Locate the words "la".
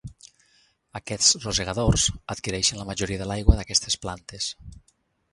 2.81-2.85